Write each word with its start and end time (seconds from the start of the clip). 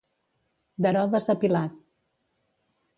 D'Herodes 0.87 1.29
a 1.35 1.37
Pilat. 1.45 1.79